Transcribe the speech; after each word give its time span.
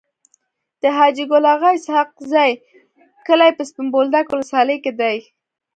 د 0.81 0.83
حاجي 0.97 1.25
ګل 1.31 1.45
اغا 1.53 1.69
اسحق 1.77 2.09
زي 2.31 2.51
کلی 3.27 3.51
په 3.57 3.63
سپين 3.69 3.87
بولدک 3.93 4.25
ولسوالی 4.29 4.77
کي 4.83 4.91
دی. 4.99 5.17